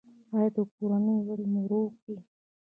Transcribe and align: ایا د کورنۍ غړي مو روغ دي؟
ایا 0.33 0.47
د 0.55 0.57
کورنۍ 0.75 1.17
غړي 1.27 1.45
مو 1.51 1.61
روغ 1.71 1.91
دي؟ 2.03 2.15